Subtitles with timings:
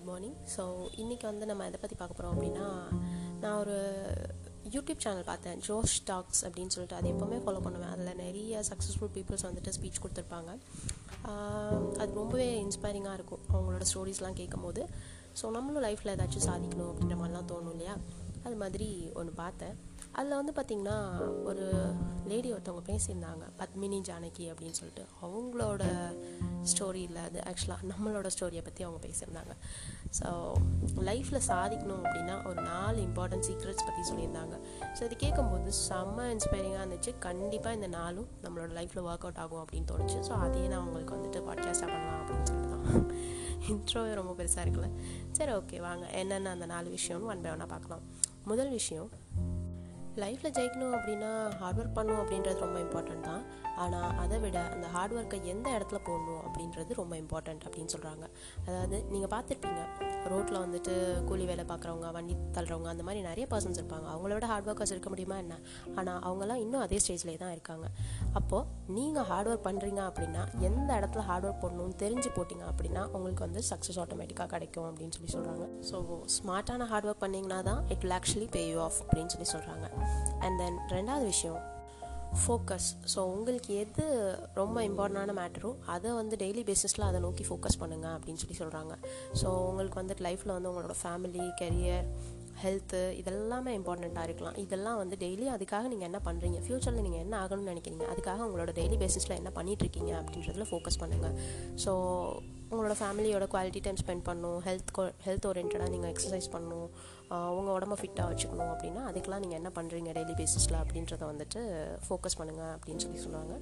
[0.00, 0.62] Good morning so
[1.02, 2.66] இன்றைக்கி வந்து நம்ம எதை பற்றி பார்க்க போகிறோம் அப்படின்னா
[3.42, 3.74] நான் ஒரு
[4.74, 5.58] யூடியூப் சேனல் பார்த்தேன்.
[5.66, 6.96] ஜோஷ் டாக்ஸ் அப்படின்னு சொல்லிட்டு.
[6.98, 7.90] அது எப்போவுமே ஃபாலோ பண்ணுவேன்.
[7.94, 10.50] அதில் நிறைய சக்ஸஸ்ஃபுல் பீப்புள்ஸ் வந்துட்டு ஸ்பீச் கொடுத்துருப்பாங்க.
[12.02, 14.84] அது ரொம்பவே இன்ஸ்பைரிங்காக இருக்கும் அவங்களோட ஸ்டோரிஸ்லாம் கேட்கும்போது.
[15.40, 17.96] ஸோ நம்மளும் லைஃப்பில் ஏதாச்சும் சாதிக்கணும் அப்படின்ற மாதிரிலாம் தோணும் இல்லையா?
[18.46, 18.88] அது மாதிரி
[19.20, 19.74] ஒன்று பார்த்தேன்.
[20.18, 20.98] அதில் வந்து பார்த்திங்கன்னா
[21.50, 21.66] ஒரு
[22.30, 23.44] லேடி ஒருத்தவங்க பேசியிருந்தாங்க.
[23.60, 25.04] பத்மினி ஜானகி அப்படின்னு சொல்லிட்டு.
[25.26, 25.84] அவங்களோட
[26.72, 27.22] ஸ்டோரி இல்லை.
[27.28, 29.54] அது ஆக்சுவலாக நம்மளோட ஸ்டோரியை பற்றி அவங்க பேசியிருந்தாங்க.
[30.18, 30.28] ஸோ
[31.08, 34.56] லைஃப்பில் சாதிக்கணும் அப்படின்னா ஒரு நாலு இம்பார்ட்டன்ட் சீக்ரெட்ஸ் பற்றி சொல்லியிருந்தாங்க.
[34.96, 37.12] ஸோ இது கேட்கும்போது செம்ம இன்ஸ்பைரிங்காக இருந்துச்சு.
[37.26, 40.18] கண்டிப்பாக இந்த நாளும் நம்மளோட லைஃப்பில் ஒர்க் அவுட் ஆகும் அப்படின்னு தோணுச்சு.
[40.28, 43.08] ஸோ அதையே நான் உங்களுக்கு வந்துட்டு பாட்காஸ்டாக பண்ணலாம் அப்படின்னு சொல்லிட்டு தான்.
[43.72, 44.90] இன்ட்ரோவே ரொம்ப பெருசாக இருக்குல்ல
[45.38, 46.04] சரி ஓகே வாங்க.
[46.20, 48.04] என்னென்ன அந்த நாலு விஷயம்னு ஒன் பை ஒன்னாக பார்க்கலாம்.
[48.50, 49.10] முதல் விஷயம்
[50.22, 53.42] லைஃப்பில் ஜெயிக்கணும் அப்படின்னா ஹார்ட் ஒர்க் பண்ணணும் அப்படின்றது ரொம்ப இம்பார்ட்டண்ட் தான்.
[53.84, 58.24] ஆனால் அதை விட அந்த ஹார்ட் ஒர்க்கை எந்த இடத்துல போடணும் அப்படின்றது ரொம்ப இம்பார்ட்டண்ட் அப்படின்னு சொல்கிறாங்க
[58.66, 59.82] அதாவது நீங்கள் பார்த்துருப்பீங்க
[60.32, 60.92] ரோட்டில் வந்துட்டு
[61.28, 64.06] கூலி வேலை பார்க்குறவங்க வண்டி தள்ளுறவங்க அந்த மாதிரி நிறைய பர்சன்ஸ் இருப்பாங்க.
[64.12, 65.54] அவங்களோட விட ஹார்ட் ஒர்க்கர்ஸ் இருக்க முடியுமா என்ன?
[65.98, 67.86] ஆனால் அவங்கெல்லாம் இன்னும் அதே ஸ்டேஜ்லேயே தான் இருக்காங்க.
[68.40, 68.66] அப்போது
[68.98, 73.62] நீங்கள் ஹார்ட் ஒர்க் பண்ணுறீங்க அப்படின்னா எந்த இடத்துல ஹார்ட் ஒர்க் பண்ணணும்னு தெரிஞ்சு போட்டிங்க அப்படின்னா உங்களுக்கு வந்து
[73.70, 75.98] சக்ஸஸ் ஆட்டோமேட்டிக்காக கிடைக்கும் அப்படின்னு சொல்லி சொல்கிறாங்க ஸோ
[76.36, 79.86] ஸ்மார்ட்டான ஹார்ட் ஒர்க் பண்ணிங்கன்னா தான் it will actually pay you off அப்படின்னு சொல்லி சொல்கிறாங்க
[80.46, 81.60] அண்ட் தென் ரெண்டாவது விஷயம்
[82.38, 84.04] ஃபோக்கஸ் ஸோ உங்களுக்கு எது
[84.54, 88.94] ரொம்ப இம்பார்ட்டண்டான மேட்டரோ அதை வந்து டெய்லி பேசிஸில் அதை நோக்கி ஃபோக்கஸ் பண்ணுங்கள் அப்படின்னு சொல்லி சொல்கிறாங்க
[89.42, 92.06] ஸோ உங்களுக்கு வந்துட்டு லைஃப்பில் வந்து உங்களோட ஃபேமிலி கெரியர்
[92.62, 94.56] ஹெல்த்து இதெல்லாமே இம்பார்ட்டண்ட்டாக இருக்கலாம்.
[94.56, 98.04] இதெல்லாம் வந்து டெய்லி அதுக்காக நீங்கள் என்ன பண்ணுறீங்க ஃப்யூச்சரில் நீங்கள் என்ன ஆகணும்னு நினைக்கிறீங்க?
[98.14, 101.36] அதுக்காக உங்களோட டெய்லி பேசிஸில் என்ன பண்ணிகிட்ருக்கீங்க அப்படின்றதுல ஃபோக்கஸ் பண்ணுங்கள்
[101.84, 101.92] ஸோ
[102.70, 104.90] உங்களோட ஃபேமிலியோட குவாலிட்டி டைம் ஸ்பெண்ட் பண்ணணும் ஹெல்த்
[105.26, 106.88] ஹெல்த் ஓரியன்டாக நீங்கள் எக்ஸசைஸ் பண்ணணும்
[107.58, 111.60] உங்கள் உடம்ப ஃபிட்டாக வச்சுக்கணும் அப்படின்னா அதுக்கெலாம் நீங்கள் என்ன பண்ணுறீங்க டெய்லி பேசிஸில் அப்படின்றத வந்துட்டு
[112.06, 113.54] ஃபோக்கஸ் பண்ணுங்கள் அப்படின்னு சொல்லி சொல்லுவாங்க.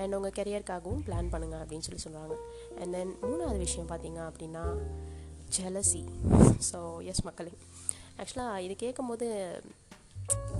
[0.00, 2.36] அண்ட் உங்கள் கெரியருக்காகவும் பிளான் பண்ணுங்கள் அப்படின்னு சொல்லி சொல்லுவாங்க.
[2.80, 4.64] அண்ட் தென் மூணாவது விஷயம் பார்த்தீங்க அப்படின்னா
[5.56, 6.04] ஜெலசி
[6.70, 6.80] ஸோ
[7.12, 7.54] எஸ் மக்களே.
[8.20, 9.26] ஆக்சுவலாக இது கேட்கும்போது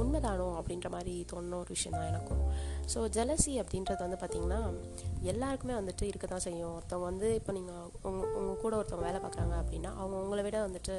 [0.03, 2.43] உண்மைதானோ அப்படின்ற மாதிரி தோணுன ஒரு விஷயம் தான் எனக்கும்.
[2.93, 4.61] ஸோ ஜெலசி அப்படின்றது வந்து பார்த்திங்கன்னா
[5.33, 6.75] எல்லாருக்குமே வந்துட்டு இருக்க தான் செய்யும்.
[6.77, 10.97] ஒருத்தவங்க வந்து இப்போ நீங்கள் உங்கள் உங்கள் கூட ஒருத்தவங்க வேலை பார்க்குறாங்க அப்படின்னா அவங்க உங்களை விட வந்துட்டு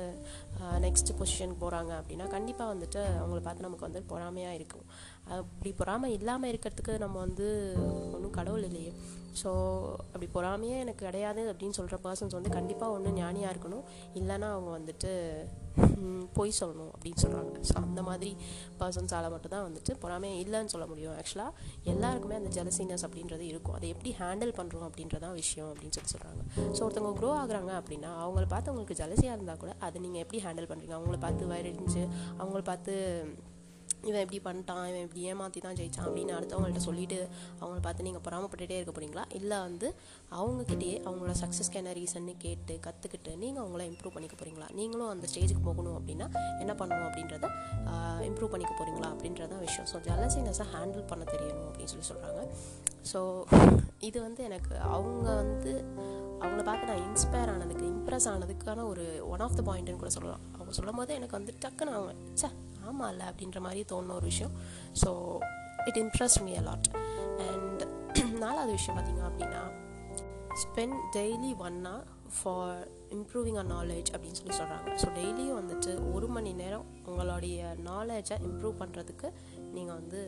[0.86, 4.88] நெக்ஸ்ட் பொசிஷனுக்கு போகிறாங்க அப்படின்னா கண்டிப்பாக வந்துட்டு அவங்கள பார்த்து நமக்கு வந்து பொறாமையாக இருக்கும்.
[5.38, 7.48] அப்படி பொறாமை இல்லாமல் இருக்கிறதுக்கு நம்ம வந்து
[8.16, 8.92] ஒன்றும் கடவுள் இல்லையே.
[9.42, 9.50] ஸோ
[10.12, 13.86] அப்படி பொறாமையே எனக்கு கிடையாது அப்படின்னு சொல்கிற பர்சன்ஸ் வந்து கண்டிப்பாக ஒன்று ஞானியாக இருக்கணும்.
[14.20, 15.12] இல்லைன்னா அவங்க வந்துட்டு
[16.38, 18.32] பொய் சொல்லணும் அப்படின்னு சொல்கிறாங்க ஸோ அந்த மாதிரி
[18.80, 21.16] பர்சன்ஸால் மட்டும்தான் வந்துட்டு பொறாமே இல்லைன்னு சொல்ல முடியும்.
[21.20, 21.52] ஆக்சுவலாக
[21.92, 23.76] எல்லாருக்குமே அந்த ஜெலசினஸ் அப்படின்றது இருக்கும்.
[23.78, 26.42] அதை எப்படி ஹேண்டில் பண்ணுறோம் அப்படின்றதான் விஷயம் அப்படின்னு சொல்லி சொல்கிறாங்க
[26.76, 30.70] ஸோ ஒருத்தவங்க க்ரோ ஆகுறாங்க அப்படின்னா அவங்கள பார்த்து உங்களுக்கு ஜலசியாக இருந்தால் கூட அதை நீங்கள் எப்படி ஹேண்டில்
[30.72, 32.04] பண்ணுறீங்க அவங்கள பார்த்து வயரடிஞ்சு
[32.42, 32.94] அவங்கள பார்த்து
[34.04, 37.30] இவன் இப்படி பண்ணிட்டான் இவன் இப்படி ஏமாற்றி தான் ஜெயிச்சான் அப்படின்னு அடுத்தவங்கள்ட்ட சொல்லிட்டு
[37.62, 39.24] அவங்கள பார்த்து நீங்கள் பொறாமப்பட்டுகிட்டே இருக்க போறீங்களா?
[39.30, 39.96] இல்லை வந்து
[40.32, 45.64] அவங்கக்கிட்டேயே அவங்களோட சக்ஸஸ்க்கு என்ன ரீசன்னு கேட்டு கற்றுக்கிட்டு நீங்கள் அவங்கள இம்ப்ரூவ் பண்ணிக்க போகிறீங்களா நீங்களும் அந்த ஸ்டேஜுக்கு
[45.64, 46.28] போகணும் அப்படின்னா
[46.60, 47.48] என்ன பண்ணணும் அப்படின்றத
[48.22, 49.88] இம்ப்ரூவ் பண்ணிக்க போகிறீங்களா அப்படின்றதான் விஷயம்.
[49.94, 52.48] ஸோ ஜலசினஸை ஹேண்டில் பண்ண தெரியணும் அப்படின்னு சொல்லி சொல்கிறாங்க
[53.14, 53.46] ஸோ
[54.00, 55.86] இது வந்து எனக்கு அவங்க வந்து
[56.40, 60.40] அவங்கள பார்த்து நான் இன்ஸ்பயர் ஆனதுக்கு இம்ப்ரெஸ் ஆனதுக்கான ஒரு ஒன் ஆஃப் த பாயிண்ட்னு கூட சொல்லலாம்.
[60.54, 62.48] அவங்க சொல்லும் போது எனக்கு வந்து டக்குன்னு அவங்க சே
[62.88, 64.54] ஆமாம் இல்லை அப்படின்ற மாதிரி தோணுன ஒரு விஷயம்.
[65.04, 65.10] So
[65.86, 66.90] it interest me allot
[67.48, 67.84] and
[68.40, 69.64] நாலாவது விஷயம் பார்த்திங்க அப்படின்னா
[70.64, 71.80] spend daily one
[72.44, 78.38] for improving a knowledge அப்படின்னு சொல்லி சொல்கிறாங்க ஸோ டெய்லியும் வந்துட்டு ஒரு மணி நேரம் உங்களுடைய நாலேஜை
[78.42, 79.28] இம்ப்ரூவ் பண்ணுறதுக்கு
[79.72, 80.22] நீங்கள் வந்து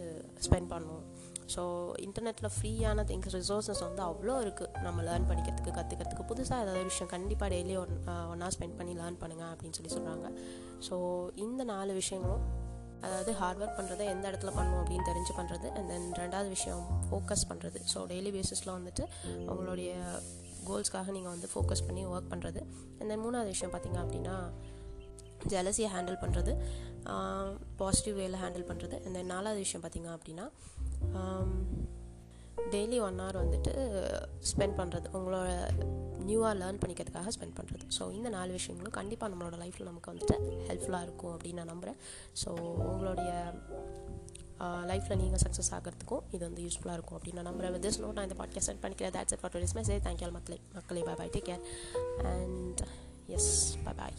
[0.45, 1.05] ஸ்பெண்ட் பண்ணணும்
[1.49, 1.61] ஸோ
[2.05, 7.49] இன்டர்நெட்டில் ஃப்ரீயான திங்ஸ் ரிசோர்ஸஸ் வந்து அவ்வளோ இருக்குது நம்ம லேர்ன் பண்ணிக்கிறதுக்கு கற்றுக்கிறதுக்கு புதுசாக ஏதாவது விஷயம் கண்டிப்பாக
[7.53, 7.93] டெய்லி ஒன்
[8.31, 10.27] ஒன்னாக ஸ்பெண்ட் பண்ணி லேர்ன் பண்ணுங்கள் அப்படின்னு சொல்லி சொல்கிறாங்க
[10.87, 10.95] ஸோ
[11.37, 12.43] இந்த நாலு விஷயங்களும்
[13.03, 17.45] அதாவது ஹார்ட் ஒர்க் பண்ணுறதை எந்த இடத்துல பண்ணணும் அப்படின்னு தெரிஞ்சு பண்ணுறது அண்ட் தென் ரெண்டாவது விஷயம் ஃபோக்கஸ்
[17.49, 19.03] பண்ணுறது ஸோ டெய்லி பேசிஸில் வந்துட்டு
[19.47, 19.91] அவங்களுடைய
[20.67, 22.61] கோல்ஸ்க்காக நீங்கள் வந்து ஃபோக்கஸ் பண்ணி ஒர்க் பண்ணுறது
[22.97, 24.35] அண்ட் தென் மூணாவது விஷயம் பார்த்தீங்க அப்படின்னா
[25.47, 26.53] ஜலசியை ஹேண்டில் பண்ணுறது
[27.77, 30.45] பாசிட்டிவ் வேல ஹேண்டில் பண்ணுறது அண்ட் தென் நாலாவது விஷயம் பார்த்தீங்க அப்படின்னா
[32.71, 33.71] டெய்லி ஒன் ஹவர் வந்துட்டு
[34.51, 35.47] ஸ்பெண்ட் பண்ணுறது உங்களோட
[36.25, 40.35] நியூவாக லேர்ன் பண்ணிக்கிறதுக்காக ஸ்பெண்ட் பண்ணுறது ஸோ இந்த நாலு விஷயங்களும் கண்டிப்பாக நம்மளோட லைஃப்பில் நமக்கு வந்துட்டு
[40.67, 41.97] ஹெல்ப்ஃபுல்லாக இருக்கும் அப்படின்னு நான் நம்புகிறேன்
[42.43, 42.49] ஸோ
[42.91, 43.53] உங்களுடைய
[44.85, 48.43] லைஃப்பில் நீங்கள் சக்ஸஸ் ஆகிறதுக்கும் இது வந்து யூஸ்ஃபுல்லாக இருக்கும் அப்படின்னு நான் நம்புகிறேன் திஸ் நோட் நான் இந்த
[48.43, 49.15] பாட்காஸ்ட் சென்ட் பண்ணிக்கிறேன்.
[49.17, 50.59] That's it for today's message thank you மக்களே.
[50.73, 51.63] மக்களே bye bye take care
[52.35, 52.81] and
[53.27, 54.17] yes bye bye